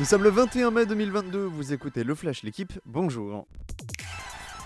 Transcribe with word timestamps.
Nous 0.00 0.06
sommes 0.06 0.22
le 0.24 0.30
21 0.30 0.70
mai 0.70 0.86
2022, 0.86 1.44
vous 1.44 1.74
écoutez 1.74 2.04
le 2.04 2.14
Flash 2.14 2.42
L'équipe, 2.42 2.72
bonjour. 2.86 3.46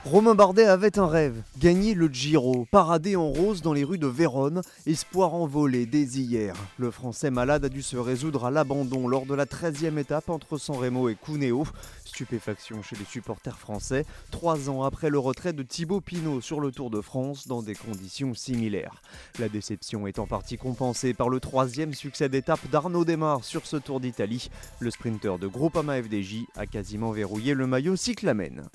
Romain 0.05 0.35
Bardet 0.35 0.67
avait 0.67 0.99
un 0.99 1.07
rêve, 1.07 1.41
gagner 1.59 1.95
le 1.95 2.09
Giro, 2.09 2.67
parader 2.71 3.17
en 3.17 3.31
rose 3.31 3.63
dans 3.63 3.73
les 3.73 3.85
rues 3.85 3.97
de 3.97 4.07
Vérone, 4.07 4.61
espoir 4.85 5.33
envolé 5.33 5.87
dès 5.87 6.03
hier. 6.03 6.55
Le 6.77 6.91
Français 6.91 7.31
malade 7.31 7.65
a 7.65 7.71
dû 7.71 7.81
se 7.81 7.97
résoudre 7.97 8.45
à 8.45 8.51
l'abandon 8.51 9.09
lors 9.09 9.25
de 9.25 9.33
la 9.33 9.47
13e 9.47 9.97
étape 9.97 10.29
entre 10.29 10.59
San 10.59 10.77
Remo 10.77 11.09
et 11.09 11.15
Cuneo. 11.15 11.67
Stupéfaction 12.05 12.83
chez 12.83 12.97
les 12.97 13.07
supporters 13.07 13.59
français, 13.59 14.05
trois 14.31 14.69
ans 14.69 14.83
après 14.83 15.09
le 15.09 15.19
retrait 15.19 15.55
de 15.55 15.63
Thibaut 15.63 16.03
Pinot 16.03 16.43
sur 16.43 16.61
le 16.61 16.71
Tour 16.71 16.91
de 16.91 17.01
France 17.01 17.49
dans 17.49 17.63
des 17.63 17.75
conditions 17.75 18.35
similaires. 18.35 19.01
La 19.39 19.49
déception 19.49 20.07
est 20.07 20.19
en 20.19 20.27
partie 20.27 20.59
compensée 20.59 21.15
par 21.15 21.31
le 21.31 21.41
troisième 21.41 21.95
succès 21.95 22.29
d'étape 22.29 22.69
d'Arnaud 22.71 23.07
Desmar 23.07 23.43
sur 23.43 23.67
ce 23.67 23.79
Tour 23.79 24.01
d'Italie. 24.01 24.51
Le 24.81 24.91
sprinter 24.91 25.39
de 25.39 25.47
Groupama 25.47 26.03
FDJ 26.03 26.45
a 26.57 26.67
quasiment 26.67 27.11
verrouillé 27.11 27.55
le 27.55 27.67
maillot 27.67 27.97
cyclamen. 27.97 28.69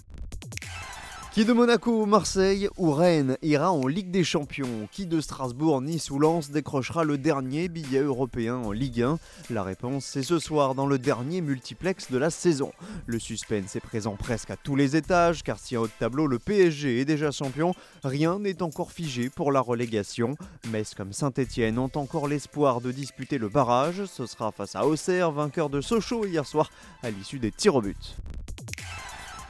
Qui 1.32 1.46
de 1.46 1.54
Monaco, 1.54 2.08
Marseille 2.08 2.70
ou 2.76 2.92
Rennes 2.92 3.38
ira 3.44 3.72
en 3.72 3.86
Ligue 3.86 4.10
des 4.10 4.24
Champions? 4.24 4.88
Qui 4.92 5.06
de 5.06 5.22
Strasbourg, 5.22 5.80
Nice 5.80 6.10
ou 6.10 6.18
Lens 6.18 6.50
décrochera 6.50 7.04
le 7.04 7.20
dernier 7.20 7.70
billet 7.70 8.00
européen 8.00 8.56
en 8.56 8.72
Ligue 8.72 9.04
1 9.04 9.20
La 9.52 9.62
réponse 9.62 10.06
c'est 10.06 10.24
ce 10.24 10.40
soir 10.40 10.74
dans 10.74 10.88
le 10.88 10.98
dernier 10.98 11.42
multiplex 11.42 12.10
de 12.10 12.18
la 12.18 12.32
saison. 12.32 12.72
Le 13.06 13.20
suspense 13.20 13.76
est 13.76 13.80
présent 13.80 14.16
presque 14.16 14.50
à 14.50 14.58
tous 14.58 14.76
les 14.76 14.96
étages 14.96 15.44
car 15.44 15.60
si 15.60 15.78
en 15.78 15.84
haut 15.84 15.88
de 15.88 15.92
tableau 16.00 16.26
le 16.26 16.40
PSG 16.40 17.00
est 17.00 17.06
déjà 17.06 17.30
champion, 17.30 17.76
rien 18.04 18.40
n'est 18.40 18.64
encore 18.64 18.92
figé 18.92 19.30
pour 19.30 19.52
la 19.52 19.62
relégation. 19.62 20.36
Metz 20.72 20.96
comme 20.96 21.14
Saint-Etienne 21.14 21.78
ont 21.78 21.92
encore 21.94 22.28
l'espoir 22.28 22.82
de 22.82 22.92
disputer 22.92 23.38
le 23.38 23.50
barrage. 23.50 24.06
Ce 24.06 24.26
sera 24.26 24.52
face 24.52 24.76
à 24.76 24.84
Auxerre, 24.88 25.32
vainqueur 25.32 25.70
de 25.70 25.80
Sochaux 25.80 26.26
hier 26.26 26.48
soir 26.48 26.72
à 27.04 27.12
l'issue 27.12 27.38
des 27.38 27.52
tirs 27.52 27.76
au 27.76 27.82
but. 27.82 28.18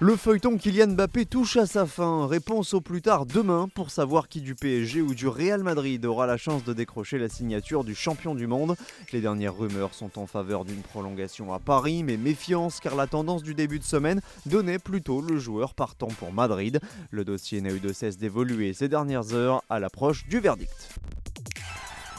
Le 0.01 0.15
feuilleton 0.15 0.57
Kylian 0.57 0.93
Mbappé 0.93 1.25
touche 1.25 1.57
à 1.57 1.65
sa 1.65 1.85
fin. 1.85 2.25
Réponse 2.25 2.73
au 2.73 2.79
plus 2.79 3.01
tard 3.01 3.25
demain 3.25 3.67
pour 3.75 3.91
savoir 3.91 4.29
qui 4.29 4.39
du 4.39 4.55
PSG 4.55 5.01
ou 5.01 5.13
du 5.13 5.27
Real 5.27 5.61
Madrid 5.61 6.05
aura 6.05 6.25
la 6.25 6.37
chance 6.37 6.63
de 6.63 6.71
décrocher 6.71 7.17
la 7.17 7.27
signature 7.27 7.83
du 7.83 7.95
champion 7.95 8.33
du 8.33 8.47
monde. 8.47 8.77
Les 9.11 9.19
dernières 9.19 9.57
rumeurs 9.57 9.93
sont 9.93 10.17
en 10.17 10.25
faveur 10.25 10.63
d'une 10.63 10.83
prolongation 10.83 11.53
à 11.53 11.59
Paris, 11.59 12.03
mais 12.03 12.15
méfiance 12.15 12.79
car 12.79 12.95
la 12.95 13.07
tendance 13.07 13.43
du 13.43 13.53
début 13.53 13.79
de 13.79 13.83
semaine 13.83 14.21
donnait 14.45 14.79
plutôt 14.79 15.19
le 15.19 15.37
joueur 15.37 15.73
partant 15.73 16.07
pour 16.07 16.31
Madrid. 16.31 16.79
Le 17.11 17.25
dossier 17.25 17.59
n'a 17.59 17.71
eu 17.71 17.81
de 17.81 17.91
cesse 17.91 18.17
d'évoluer 18.17 18.71
ces 18.71 18.87
dernières 18.87 19.33
heures 19.33 19.63
à 19.69 19.81
l'approche 19.81 20.25
du 20.29 20.39
verdict. 20.39 20.98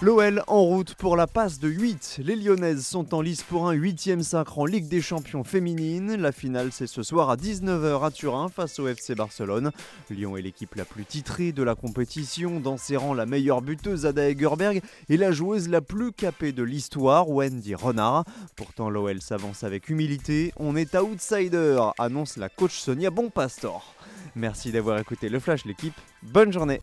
L'OL 0.02 0.42
en 0.46 0.62
route 0.62 0.94
pour 0.94 1.14
la 1.14 1.26
passe 1.26 1.58
de 1.58 1.68
8. 1.68 2.20
Les 2.24 2.34
Lyonnaises 2.34 2.86
sont 2.86 3.12
en 3.12 3.20
lice 3.20 3.42
pour 3.42 3.68
un 3.68 3.72
8 3.72 4.22
sacre 4.22 4.58
en 4.58 4.64
Ligue 4.64 4.88
des 4.88 5.02
Champions 5.02 5.44
féminine. 5.44 6.16
La 6.16 6.32
finale 6.32 6.70
c'est 6.72 6.86
ce 6.86 7.02
soir 7.02 7.28
à 7.28 7.36
19h 7.36 8.02
à 8.02 8.10
Turin 8.10 8.48
face 8.48 8.78
au 8.78 8.88
FC 8.88 9.14
Barcelone. 9.14 9.72
Lyon 10.08 10.38
est 10.38 10.42
l'équipe 10.42 10.74
la 10.74 10.86
plus 10.86 11.04
titrée 11.04 11.52
de 11.52 11.62
la 11.62 11.74
compétition, 11.74 12.60
dans 12.60 12.78
ses 12.78 12.96
rangs 12.96 13.12
la 13.12 13.26
meilleure 13.26 13.60
buteuse 13.60 14.06
Ada 14.06 14.30
Egerberg 14.30 14.80
et 15.10 15.18
la 15.18 15.32
joueuse 15.32 15.68
la 15.68 15.82
plus 15.82 16.12
capée 16.12 16.52
de 16.52 16.62
l'histoire 16.62 17.28
Wendy 17.28 17.74
Renard. 17.74 18.24
Pourtant 18.56 18.88
l'OL 18.88 19.20
s'avance 19.20 19.64
avec 19.64 19.90
humilité, 19.90 20.54
on 20.56 20.76
est 20.76 20.94
outsider, 20.94 21.78
annonce 21.98 22.38
la 22.38 22.48
coach 22.48 22.78
Sonia 22.78 23.10
Bonpastor. 23.10 23.94
Merci 24.34 24.72
d'avoir 24.72 24.98
écouté 24.98 25.28
le 25.28 25.40
Flash 25.40 25.66
l'équipe, 25.66 25.94
bonne 26.22 26.54
journée 26.54 26.80